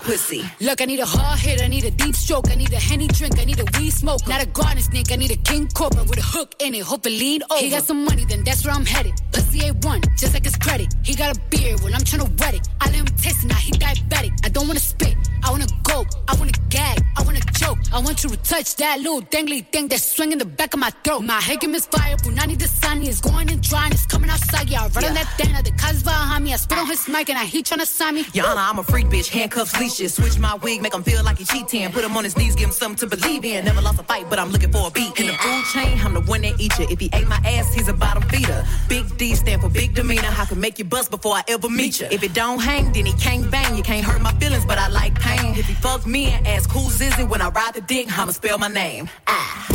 pussy. 0.00 0.42
Look, 0.60 0.80
I 0.80 0.84
need 0.84 1.00
a 1.00 1.06
hard 1.06 1.38
hit, 1.38 1.62
I 1.62 1.68
need 1.68 1.84
a 1.84 1.90
deep 1.90 2.14
stroke, 2.14 2.50
I 2.50 2.54
need 2.54 2.72
a 2.72 2.78
henny 2.78 3.08
drink, 3.08 3.38
I 3.38 3.44
need 3.44 3.60
a 3.60 3.64
weed 3.78 3.90
smoke. 3.90 4.26
Not 4.26 4.42
a 4.42 4.46
garden 4.46 4.82
snake, 4.82 5.12
I 5.12 5.16
need 5.16 5.30
a 5.30 5.36
king 5.36 5.68
cobra 5.68 6.02
with 6.04 6.18
a 6.18 6.22
hook 6.22 6.54
in 6.60 6.74
it. 6.74 6.82
Hope 6.82 7.06
it 7.06 7.10
lean 7.10 7.42
over. 7.50 7.60
He 7.60 7.70
got 7.70 7.84
some 7.84 8.04
money, 8.04 8.24
then 8.24 8.44
that's 8.44 8.64
where 8.64 8.74
I'm 8.74 8.86
headed. 8.86 9.14
Pussy 9.32 9.60
A1, 9.60 10.16
just 10.16 10.34
like 10.34 10.44
his 10.44 10.56
credit. 10.56 10.94
He 11.04 11.14
got 11.14 11.36
a 11.36 11.40
beard, 11.50 11.80
well, 11.82 11.94
I'm 11.94 12.04
trying 12.04 12.26
to 12.26 12.32
wet 12.42 12.54
it. 12.54 12.65
Touch 18.56 18.76
that 18.76 18.98
little 19.00 19.20
dangly 19.20 19.66
thing 19.70 19.86
that's 19.86 20.02
swinging 20.02 20.38
the 20.38 20.44
back 20.44 20.72
of 20.72 20.80
my 20.80 20.88
throat. 21.04 21.20
My 21.20 21.40
head 21.40 21.62
is 21.64 21.86
fire, 21.86 22.16
Punani 22.16 22.58
the 22.58 22.68
sun 22.68 23.02
is 23.02 23.20
going 23.20 23.50
and 23.50 23.62
drying, 23.62 23.92
it's 23.92 24.06
coming 24.06 24.30
outside, 24.30 24.70
yeah. 24.70 24.84
I 24.84 24.88
run 24.88 25.04
on 25.04 25.14
that 25.14 25.28
thing, 25.36 25.52
the 25.62 25.72
cars 25.72 26.02
behind 26.02 26.44
me, 26.44 26.54
I 26.54 26.56
spit 26.56 26.78
on 26.78 26.86
his 26.86 27.06
mic 27.06 27.28
and 27.28 27.38
I 27.38 27.44
he 27.44 27.62
tryna 27.62 27.86
sign 27.86 28.14
me. 28.14 28.24
Yana, 28.24 28.56
I'm 28.56 28.78
a 28.78 28.82
freak 28.82 29.08
bitch, 29.08 29.28
handcuffs, 29.28 29.78
leashes. 29.78 30.14
Switch 30.14 30.38
my 30.38 30.54
wig, 30.54 30.80
make 30.80 30.94
him 30.94 31.02
feel 31.02 31.22
like 31.22 31.38
he 31.38 31.44
cheating. 31.44 31.90
Put 31.92 32.04
him 32.04 32.16
on 32.16 32.24
his 32.24 32.36
knees, 32.36 32.54
give 32.54 32.68
him 32.68 32.72
something 32.72 33.08
to 33.08 33.16
believe 33.16 33.44
in. 33.44 33.64
Never 33.66 33.82
lost 33.82 34.00
a 34.00 34.04
fight, 34.04 34.24
but 34.30 34.38
I'm 34.38 34.50
looking 34.50 34.72
for 34.72 34.88
a 34.88 34.90
beat. 34.90 35.20
In 35.20 35.26
the 35.26 35.34
food 35.34 35.64
chain, 35.74 35.98
I'm 36.00 36.14
the 36.14 36.22
one 36.22 36.42
that 36.42 36.58
eat 36.58 36.78
you. 36.78 36.86
If 36.88 36.98
he 36.98 37.10
ate 37.12 37.28
my 37.28 37.40
ass, 37.44 37.74
he's 37.74 37.88
a 37.88 37.92
bottom 37.92 38.22
feeder. 38.30 38.64
Big 38.88 39.04
D 39.18 39.34
stand 39.34 39.60
for 39.60 39.68
big 39.68 39.94
demeanor. 39.94 40.30
I 40.30 40.46
can 40.46 40.60
make 40.60 40.78
you 40.78 40.86
bust 40.86 41.10
before 41.10 41.34
I 41.34 41.42
ever 41.48 41.68
meet 41.68 42.00
you. 42.00 42.06
If 42.10 42.22
it 42.22 42.32
don't 42.32 42.58
hang, 42.58 42.92
then 42.92 43.04
he 43.04 43.12
can't 43.14 43.50
bang. 43.50 43.76
You 43.76 43.82
can't 43.82 44.04
hurt 44.04 44.22
my 44.22 44.32
feelings, 44.40 44.64
but 44.64 44.78
I 44.78 44.88
like 44.88 45.14
pain. 45.20 45.54
If 45.56 45.66
he 45.66 45.74
fuck 45.74 46.06
me 46.06 46.26
and 46.26 46.46
ask 46.46 46.70
who's 46.70 47.00
is 47.02 47.18
it 47.18 47.28
when 47.28 47.42
I 47.42 47.48
ride 47.50 47.74
the 47.74 47.82
dick, 47.82 48.06
I'ma 48.18 48.32
spell 48.46 48.58
my 48.58 48.68
name. 48.68 49.08
Ah. 49.26 49.66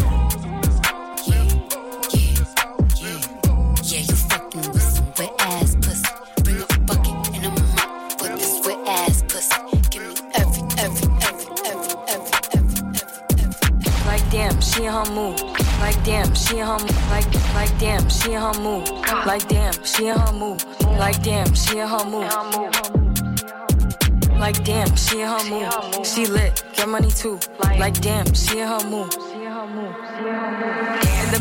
Yeah, 3.84 4.00
you 4.00 4.16
fucking 4.16 4.72
with 4.72 4.82
some 4.82 5.12
wet 5.20 5.34
ass 5.40 5.76
pussy. 5.76 6.08
Bring 6.44 6.62
a 6.62 6.80
bucket 6.88 7.36
and 7.36 7.46
a 7.48 7.50
mop 7.50 8.18
for 8.18 8.30
this 8.30 8.66
wet 8.66 8.88
ass 8.88 9.24
pussy. 9.28 9.56
Give 9.90 10.04
me 10.04 10.14
every, 10.36 10.64
every, 10.78 11.08
every, 11.28 11.48
every, 11.68 11.96
every, 12.08 12.36
every, 12.54 13.20
every. 13.44 14.06
Like 14.06 14.32
damn, 14.32 14.62
she 14.62 14.86
in 14.86 14.94
her 14.94 15.12
mood. 15.12 15.42
Like 15.82 16.02
damn, 16.06 16.34
she 16.34 16.60
in 16.60 16.66
her 16.66 16.80
mood. 16.80 16.96
Like 17.10 17.54
like 17.54 17.78
damn, 17.78 18.10
she 18.10 18.34
in 18.34 18.42
her 18.42 18.54
mood. 18.62 18.90
Like 19.26 19.48
damn, 19.50 19.84
she 19.84 20.08
in 20.08 20.18
her 20.18 20.32
mood. 20.32 20.64
Like 20.98 21.22
damn, 21.22 21.54
she 21.54 21.80
in 21.80 21.88
her 21.90 22.06
mood. 22.06 23.01
Like 24.42 24.64
damn, 24.64 24.96
she 24.96 25.22
in 25.22 25.28
her 25.28 25.44
mood. 25.52 26.04
She 26.04 26.26
lit, 26.26 26.64
get 26.76 26.90
money 26.90 27.12
too. 27.12 27.40
Like 27.78 28.02
damn, 28.02 28.26
she 28.34 28.58
in 28.58 28.68
her 28.68 28.84
mood. 28.90 29.14
In 29.14 31.32
the 31.32 31.41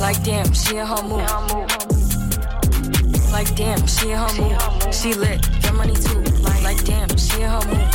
Like, 0.00 0.22
damn, 0.22 0.52
she 0.54 0.76
in 0.76 0.86
her 0.86 1.02
mood. 1.02 1.28
Like, 3.30 3.54
damn, 3.56 3.86
she 3.86 4.10
in 4.10 4.18
her 4.18 4.32
mood. 4.40 4.94
She 4.94 5.12
lit, 5.12 5.42
get 5.60 5.74
money 5.74 5.94
too. 5.94 6.20
Like, 6.62 6.82
damn, 6.84 7.08
she 7.16 7.42
in 7.42 7.50
her 7.50 7.60
mood. 7.66 7.88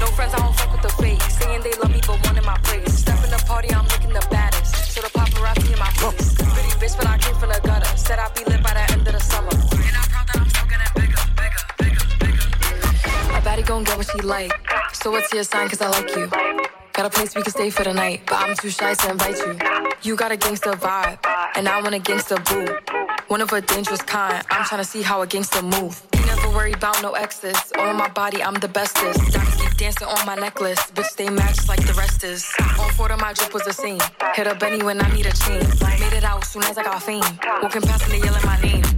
No 0.00 0.06
friends, 0.16 0.34
I 0.34 0.38
don't 0.38 0.54
fuck 0.54 0.72
with 0.72 0.82
the 0.82 0.90
fake. 1.00 1.22
Saying 1.22 1.62
they 1.62 1.72
love 1.80 1.90
me, 1.90 2.00
but 2.06 2.22
one 2.26 2.36
in 2.36 2.44
my 2.44 2.58
place. 2.64 2.92
Step 2.98 3.22
in 3.24 3.30
the 3.30 3.42
party, 3.46 3.72
I'm 3.72 3.86
looking 3.86 4.12
the 4.12 4.26
baddest. 4.30 4.92
So 4.92 5.00
the 5.00 5.08
paparazzi 5.08 5.72
in 5.72 5.78
my 5.78 5.90
face. 5.92 6.34
Pretty 6.34 6.70
bitch, 6.80 6.96
but 6.96 7.06
I 7.06 7.16
came 7.18 7.36
from 7.36 7.50
the 7.50 7.60
gutter. 7.64 7.96
Said 7.96 8.18
I'd 8.18 8.34
be 8.34 8.44
lit 8.44 8.62
by 8.62 8.74
the 8.74 8.92
end 8.92 9.06
of 9.06 9.14
the 9.14 9.20
summer. 9.20 9.48
And 9.50 9.96
I'm 9.96 10.08
proud 10.10 10.26
that 10.26 10.36
I'm 10.36 10.48
still 10.50 10.66
getting 10.66 10.92
bigger, 10.94 11.22
bigger, 11.38 11.64
bigger, 11.78 12.04
bigger. 12.20 13.38
A 13.38 13.40
baddie 13.40 13.64
gon' 13.64 13.84
get 13.84 13.96
what 13.96 14.10
she 14.10 14.20
like. 14.20 14.52
So 14.92 15.10
what's 15.12 15.32
your 15.32 15.44
sign? 15.44 15.68
Cause 15.68 15.80
I 15.80 15.88
like 15.88 16.14
you. 16.14 16.28
Got 16.92 17.06
a 17.06 17.10
place 17.10 17.34
we 17.34 17.42
can 17.42 17.50
stay 17.50 17.70
for 17.70 17.82
the 17.82 17.92
night, 17.92 18.22
but 18.26 18.36
I'm 18.36 18.54
too 18.54 18.70
shy 18.70 18.94
to 18.94 19.10
invite 19.10 19.38
you. 19.38 19.83
You 20.04 20.16
got 20.16 20.30
a 20.32 20.36
gangster 20.36 20.72
vibe, 20.72 21.18
and 21.56 21.66
I 21.66 21.80
want 21.80 21.94
a 21.94 21.98
gangster 21.98 22.36
boo. 22.36 22.68
One 23.28 23.40
of 23.40 23.50
a 23.54 23.62
dangerous 23.62 24.02
kind. 24.02 24.44
I'm 24.50 24.62
tryna 24.64 24.84
see 24.84 25.00
how 25.00 25.22
a 25.22 25.26
gangster 25.26 25.62
move. 25.62 26.02
Never 26.26 26.50
worry 26.50 26.74
about 26.74 27.00
no 27.00 27.12
exes. 27.12 27.56
All 27.78 27.88
on 27.88 27.96
my 27.96 28.08
body, 28.08 28.42
I'm 28.42 28.52
the 28.52 28.68
bestest. 28.68 29.32
Diamonds 29.32 29.56
keep 29.56 29.74
dancing 29.78 30.06
on 30.06 30.26
my 30.26 30.34
necklace. 30.34 30.78
Bitch, 30.90 31.16
they 31.16 31.30
match 31.30 31.66
like 31.70 31.80
the 31.86 31.94
rest 31.94 32.22
is. 32.22 32.44
On 32.78 32.90
four 32.92 33.10
of 33.10 33.18
my 33.18 33.32
drip 33.32 33.54
was 33.54 33.62
the 33.62 33.72
same. 33.72 34.00
Hit 34.34 34.46
a 34.46 34.54
Benny 34.54 34.82
when 34.82 35.00
I 35.00 35.10
need 35.14 35.24
a 35.24 35.32
chain. 35.32 35.62
Made 35.98 36.12
it 36.12 36.24
out 36.24 36.44
soon 36.44 36.64
as 36.64 36.76
I 36.76 36.82
got 36.82 37.02
fame. 37.02 37.24
Walking 37.62 37.80
past 37.80 38.04
and 38.04 38.12
they 38.12 38.18
yelling 38.18 38.44
my 38.44 38.60
name. 38.60 38.93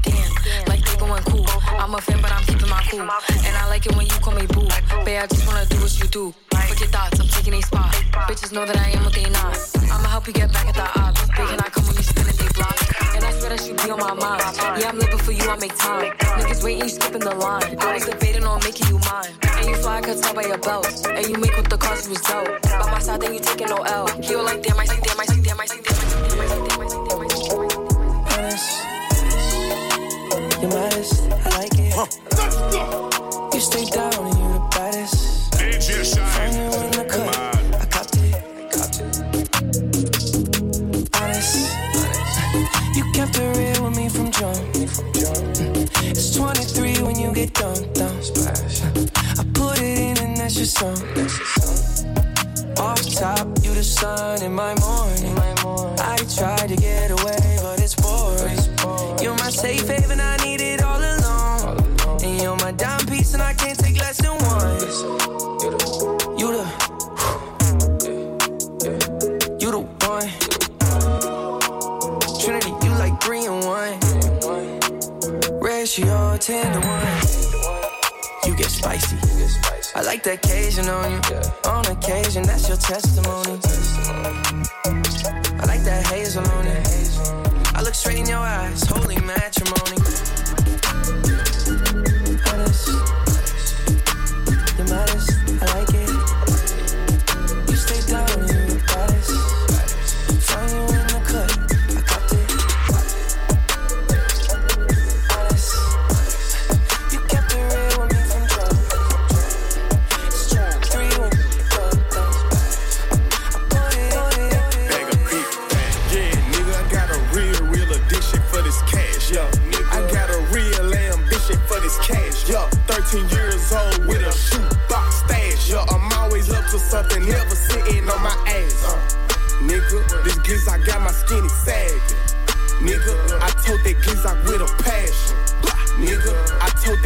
I'm 1.86 1.94
a 1.94 2.00
fan, 2.00 2.20
but 2.20 2.32
I'm 2.32 2.42
keeping 2.42 2.68
my 2.68 2.82
cool. 2.90 3.06
And 3.46 3.54
I 3.54 3.68
like 3.68 3.86
it 3.86 3.94
when 3.94 4.06
you 4.06 4.18
call 4.18 4.34
me 4.34 4.44
boo. 4.46 4.66
Babe, 5.06 5.22
I 5.22 5.26
just 5.28 5.46
wanna 5.46 5.64
do 5.66 5.78
what 5.78 5.94
you 6.00 6.08
do. 6.08 6.34
Fuck 6.50 6.80
your 6.80 6.88
thoughts, 6.88 7.20
I'm 7.20 7.28
taking 7.28 7.54
a 7.54 7.62
spot. 7.62 7.94
Bitches 8.26 8.50
know 8.50 8.66
that 8.66 8.76
I 8.76 8.90
am 8.90 9.04
what 9.04 9.14
they 9.14 9.30
not. 9.30 9.54
I'ma 9.94 10.08
help 10.08 10.26
you 10.26 10.32
get 10.32 10.52
back 10.52 10.66
at 10.66 10.74
the 10.74 10.82
odds. 10.98 11.20
Big 11.30 11.46
and 11.46 11.62
I 11.62 11.70
come 11.70 11.86
when 11.86 11.94
you 11.94 12.02
spinning 12.02 12.34
they 12.34 12.50
block. 12.58 12.74
And 13.14 13.22
I 13.22 13.30
swear 13.30 13.50
that 13.54 13.62
you 13.68 13.74
be 13.78 13.88
on 13.94 14.00
my 14.00 14.14
mind. 14.18 14.42
Yeah, 14.82 14.88
I'm 14.88 14.98
living 14.98 15.18
for 15.18 15.30
you, 15.30 15.46
I 15.46 15.56
make 15.62 15.78
time. 15.78 16.10
Niggas 16.42 16.64
waiting, 16.64 16.82
you 16.82 16.88
skipping 16.88 17.20
the 17.22 17.36
line. 17.36 17.78
I 17.78 17.94
was 17.94 18.04
debating 18.04 18.42
on 18.42 18.58
making 18.64 18.88
you 18.88 18.98
mine. 19.06 19.30
And 19.46 19.68
you 19.70 19.76
fly, 19.76 19.98
I 19.98 20.00
could 20.02 20.18
by 20.34 20.42
your 20.42 20.58
belt. 20.58 20.90
And 21.06 21.24
you 21.28 21.38
make 21.38 21.54
with 21.56 21.70
the 21.70 21.78
cause 21.78 22.02
you 22.02 22.18
was 22.18 22.20
dope. 22.22 22.50
By 22.66 22.90
my 22.90 22.98
side, 22.98 23.20
then 23.20 23.32
you 23.32 23.38
taking 23.38 23.68
no 23.68 23.86
L. 23.86 24.10
All 24.10 24.42
like, 24.42 24.60
damn, 24.60 24.74
I 24.74 24.86
see, 24.86 24.98
damn, 25.06 25.20
I 25.20 25.24
see, 25.24 25.40
damn, 25.40 25.60
I 25.60 25.66
see, 25.66 25.78
damn, 25.86 25.94
I 25.94 26.10
see, 26.10 26.26
damn, 26.26 26.42
I 26.42 26.50
see, 26.50 26.66
damn, 26.66 26.82
I 26.82 26.88
see, 26.90 26.98
damn, 27.06 27.22
I 27.22 27.28
see, 27.30 27.46
damn, 27.46 27.62
I 27.62 27.78
see. 27.78 27.86
Honest, 28.34 28.82
you're 30.60 30.70
modest, 30.74 31.14
I 31.14 31.22
like 31.22 31.22
it. 31.22 31.25
You 31.25 31.25
stay 31.25 31.25
down 31.25 31.25
Huh. 31.98 32.04
You 33.54 33.60
stay 33.60 33.86
down 33.86 34.35
like 80.06 80.22
the 80.22 80.34
occasion 80.34 80.88
on 80.88 81.10
you. 81.10 81.20
Yeah. 81.30 81.70
On 81.70 81.84
occasion, 81.86 82.44
that's 82.44 82.68
your 82.68 82.76
testimony. 82.76 83.58
I 85.60 85.64
like 85.66 85.82
that 85.82 86.06
hazel 86.06 86.46
on 86.48 86.66
it. 86.66 86.86
I 87.74 87.82
look 87.82 87.94
straight 87.94 88.18
in 88.18 88.26
your 88.26 88.38
eyes, 88.38 88.84
holy 88.84 89.18
matrimony. 89.20 89.85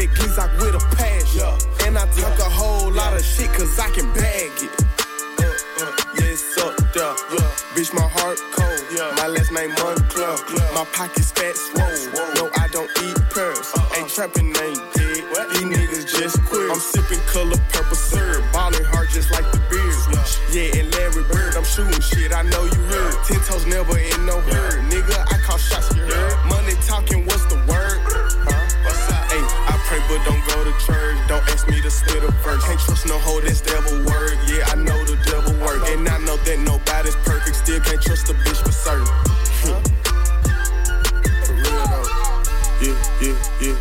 That 0.01 0.11
Gizak 0.17 0.51
with 0.61 0.75
a 0.75 0.97
passion. 0.97 1.87
And 1.87 1.99
I 1.99 2.07
talk 2.13 2.39
a 2.39 2.49
whole 2.49 2.91
lot 2.91 3.15
of 3.15 3.25
shit 3.25 3.53
cause 3.53 3.79
I 3.79 3.91
can 3.91 4.13
bag 4.13 4.51
it. 4.57 4.73
Uh, 5.39 5.85
uh, 5.85 5.93
yes, 6.19 6.59
up 6.59 6.77
there. 6.93 7.15
Yeah. 7.33 7.75
Bitch, 7.75 7.93
my 7.93 8.09
heart 8.09 8.39
cold. 8.53 9.17
My 9.17 9.27
last 9.27 9.53
name 9.53 9.71
Moncler. 9.73 10.37
My 10.75 10.85
pockets 10.93 11.33